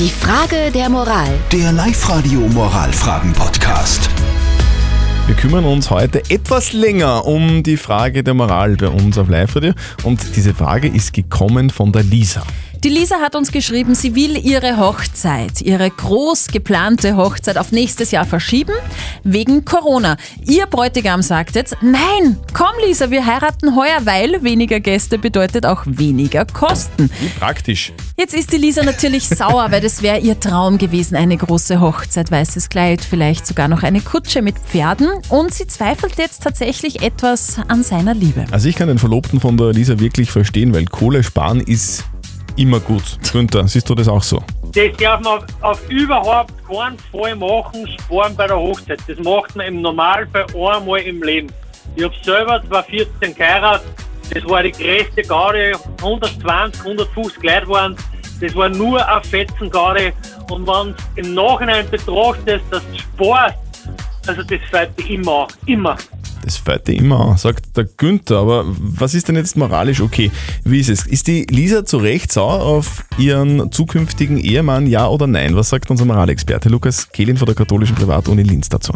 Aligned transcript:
Die 0.00 0.08
Frage 0.08 0.70
der 0.72 0.88
Moral. 0.88 1.28
Der 1.52 1.72
Live-Radio 1.72 2.40
Moralfragen-Podcast. 2.40 4.08
Wir 5.26 5.34
kümmern 5.34 5.66
uns 5.66 5.90
heute 5.90 6.22
etwas 6.30 6.72
länger 6.72 7.26
um 7.26 7.62
die 7.62 7.76
Frage 7.76 8.24
der 8.24 8.32
Moral 8.32 8.76
bei 8.76 8.88
uns 8.88 9.18
auf 9.18 9.28
Live-Radio. 9.28 9.74
Und 10.02 10.34
diese 10.36 10.54
Frage 10.54 10.88
ist 10.88 11.12
gekommen 11.12 11.68
von 11.68 11.92
der 11.92 12.02
Lisa. 12.02 12.46
Die 12.82 12.88
Lisa 12.88 13.16
hat 13.16 13.36
uns 13.36 13.52
geschrieben, 13.52 13.94
sie 13.94 14.14
will 14.14 14.38
ihre 14.42 14.78
Hochzeit, 14.78 15.60
ihre 15.60 15.90
groß 15.90 16.46
geplante 16.46 17.14
Hochzeit 17.14 17.58
auf 17.58 17.72
nächstes 17.72 18.10
Jahr 18.10 18.24
verschieben, 18.24 18.72
wegen 19.22 19.66
Corona. 19.66 20.16
Ihr 20.46 20.64
Bräutigam 20.64 21.20
sagt 21.20 21.56
jetzt, 21.56 21.76
nein, 21.82 22.38
komm 22.54 22.72
Lisa, 22.86 23.10
wir 23.10 23.26
heiraten 23.26 23.76
heuer, 23.76 23.98
weil 24.04 24.42
weniger 24.42 24.80
Gäste 24.80 25.18
bedeutet 25.18 25.66
auch 25.66 25.82
weniger 25.84 26.46
Kosten. 26.46 27.10
Wie 27.20 27.28
praktisch. 27.28 27.92
Jetzt 28.18 28.32
ist 28.32 28.50
die 28.50 28.56
Lisa 28.56 28.82
natürlich 28.82 29.28
sauer, 29.28 29.66
weil 29.70 29.82
das 29.82 30.00
wäre 30.00 30.18
ihr 30.18 30.40
Traum 30.40 30.78
gewesen, 30.78 31.16
eine 31.16 31.36
große 31.36 31.82
Hochzeit, 31.82 32.30
weißes 32.30 32.70
Kleid, 32.70 33.02
vielleicht 33.02 33.46
sogar 33.46 33.68
noch 33.68 33.82
eine 33.82 34.00
Kutsche 34.00 34.40
mit 34.40 34.58
Pferden 34.58 35.10
und 35.28 35.52
sie 35.52 35.66
zweifelt 35.66 36.16
jetzt 36.16 36.44
tatsächlich 36.44 37.02
etwas 37.02 37.56
an 37.68 37.82
seiner 37.82 38.14
Liebe. 38.14 38.46
Also 38.50 38.70
ich 38.70 38.76
kann 38.76 38.88
den 38.88 38.98
Verlobten 38.98 39.38
von 39.38 39.58
der 39.58 39.74
Lisa 39.74 40.00
wirklich 40.00 40.30
verstehen, 40.30 40.72
weil 40.72 40.86
Kohle 40.86 41.22
sparen 41.22 41.60
ist 41.60 42.04
immer 42.60 42.78
gut. 42.80 43.18
Günther, 43.32 43.66
siehst 43.66 43.88
du 43.88 43.94
das 43.94 44.08
auch 44.08 44.22
so? 44.22 44.42
Das 44.72 44.96
darf 44.98 45.20
man 45.20 45.42
auf 45.62 45.88
überhaupt 45.88 46.52
keinen 46.68 46.98
Fall 47.10 47.34
machen, 47.34 47.88
sparen 47.98 48.36
bei 48.36 48.46
der 48.46 48.56
Hochzeit. 48.56 49.00
Das 49.08 49.18
macht 49.18 49.56
man 49.56 49.66
im 49.66 49.82
Normalfall 49.82 50.46
einmal 50.54 51.00
im 51.00 51.22
Leben. 51.22 51.48
Ich 51.96 52.04
habe 52.04 52.14
selber 52.22 52.62
2014 52.68 53.34
geheiratet. 53.34 53.86
Das 54.32 54.44
war 54.46 54.62
die 54.62 54.70
größte 54.70 55.22
Garde, 55.22 55.72
120, 56.02 56.80
150 56.82 57.42
Leute 57.42 57.68
waren. 57.68 57.96
Das 58.40 58.54
war 58.54 58.68
nur 58.68 59.06
eine 59.06 59.24
Fetzengarde. 59.24 60.12
Und 60.50 60.66
wenn 60.66 60.94
du 60.94 60.94
im 61.16 61.34
Nachhinein 61.34 61.88
betrachtest, 61.90 62.64
dass 62.70 62.82
du 62.92 62.98
sparst, 62.98 63.58
also 64.26 64.42
das 64.42 64.60
fällt 64.70 64.98
dir 64.98 65.14
immer, 65.14 65.48
immer. 65.66 65.96
Das 66.42 66.56
fällt 66.56 66.88
dir 66.88 66.96
immer 66.96 67.20
an, 67.20 67.36
sagt 67.36 67.76
der 67.76 67.84
Günther. 67.84 68.38
Aber 68.38 68.64
was 68.66 69.14
ist 69.14 69.28
denn 69.28 69.36
jetzt 69.36 69.56
moralisch 69.56 70.00
okay? 70.00 70.30
Wie 70.64 70.80
ist 70.80 70.88
es? 70.88 71.06
Ist 71.06 71.26
die 71.26 71.46
Lisa 71.50 71.84
zu 71.84 71.98
Recht 71.98 72.32
sauer 72.32 72.62
auf 72.62 73.04
ihren 73.18 73.70
zukünftigen 73.72 74.38
Ehemann, 74.38 74.86
ja 74.86 75.06
oder 75.06 75.26
nein? 75.26 75.56
Was 75.56 75.68
sagt 75.68 75.90
unser 75.90 76.04
Moralexperte 76.04 76.68
Lukas 76.68 77.10
Kehlin 77.12 77.36
von 77.36 77.46
der 77.46 77.54
katholischen 77.54 77.96
Privatuni 77.96 78.42
Linz 78.42 78.68
dazu? 78.68 78.92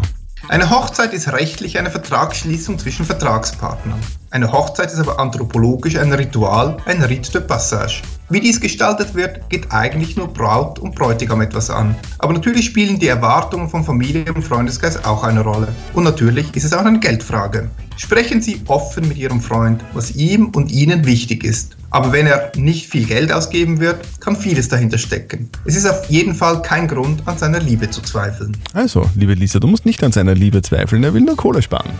Eine 0.47 0.69
Hochzeit 0.69 1.13
ist 1.13 1.31
rechtlich 1.31 1.79
eine 1.79 1.89
Vertragsschließung 1.89 2.77
zwischen 2.77 3.05
Vertragspartnern. 3.05 3.99
Eine 4.29 4.51
Hochzeit 4.51 4.91
ist 4.91 4.99
aber 4.99 5.19
anthropologisch 5.19 5.97
ein 5.97 6.13
Ritual, 6.13 6.77
ein 6.85 7.01
Rite 7.01 7.31
de 7.31 7.41
Passage. 7.41 8.03
Wie 8.27 8.39
dies 8.39 8.59
gestaltet 8.59 9.13
wird, 9.13 9.47
geht 9.51 9.71
eigentlich 9.71 10.17
nur 10.17 10.27
Braut 10.27 10.79
und 10.79 10.95
Bräutigam 10.95 11.41
etwas 11.41 11.69
an. 11.69 11.95
Aber 12.17 12.33
natürlich 12.33 12.65
spielen 12.65 12.97
die 12.97 13.07
Erwartungen 13.07 13.69
von 13.69 13.83
Familie 13.83 14.33
und 14.33 14.41
Freundeskreis 14.41 15.05
auch 15.05 15.23
eine 15.23 15.41
Rolle. 15.41 15.67
Und 15.93 16.05
natürlich 16.05 16.47
ist 16.55 16.63
es 16.63 16.73
auch 16.73 16.83
eine 16.83 16.99
Geldfrage. 16.99 17.69
Sprechen 17.97 18.41
Sie 18.41 18.61
offen 18.65 19.07
mit 19.07 19.17
Ihrem 19.17 19.39
Freund, 19.39 19.83
was 19.93 20.15
ihm 20.15 20.47
und 20.55 20.71
Ihnen 20.71 21.05
wichtig 21.05 21.43
ist. 21.43 21.77
Aber 21.91 22.11
wenn 22.11 22.25
er 22.25 22.51
nicht 22.57 22.87
viel 22.87 23.05
Geld 23.05 23.31
ausgeben 23.31 23.79
wird, 23.79 23.99
kann 24.19 24.35
vieles 24.35 24.69
dahinter 24.69 24.97
stecken. 24.97 25.47
Es 25.65 25.75
ist 25.75 25.85
auf 25.87 26.09
jeden 26.09 26.33
Fall 26.33 26.63
kein 26.63 26.87
Grund, 26.87 27.21
an 27.27 27.37
seiner 27.37 27.59
Liebe 27.59 27.91
zu 27.91 28.01
zweifeln. 28.01 28.57
Also, 28.73 29.07
liebe 29.15 29.35
Lisa, 29.35 29.59
du 29.59 29.67
musst 29.67 29.85
nicht 29.85 30.03
an 30.03 30.11
seiner 30.11 30.33
Liebe 30.33 30.63
zweifeln, 30.63 31.03
er 31.03 31.13
will 31.13 31.21
nur 31.21 31.37
Kohle 31.37 31.61
sparen. 31.61 31.91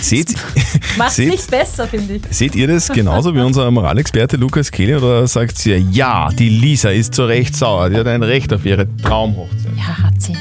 Seht, 0.00 0.34
Macht's 0.98 1.16
seht, 1.16 1.28
nicht 1.28 1.50
besser, 1.50 1.86
finde 1.86 2.14
ich. 2.16 2.22
seht 2.30 2.54
ihr 2.54 2.66
das 2.66 2.88
genauso 2.88 3.34
wie 3.34 3.40
unser 3.40 3.70
Moralexperte 3.70 4.36
Lukas 4.36 4.70
Kehlin 4.70 4.96
oder 4.96 5.26
sagt 5.26 5.64
ihr, 5.66 5.78
ja, 5.78 6.28
die 6.30 6.48
Lisa 6.48 6.90
ist 6.90 7.14
zu 7.14 7.24
Recht 7.24 7.54
sauer, 7.56 7.90
die 7.90 7.96
hat 7.96 8.06
ein 8.06 8.22
Recht 8.22 8.52
auf 8.52 8.64
ihre 8.64 8.86
Traumhochzeit? 9.02 9.72
Ja, 9.76 10.02
hat 10.04 10.20
sie. 10.20 10.36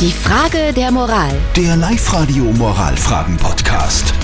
Die 0.00 0.12
Frage 0.12 0.72
der 0.74 0.90
Moral. 0.90 1.34
Der 1.56 1.74
Live-Radio 1.76 2.44
Moralfragen-Podcast. 2.44 4.15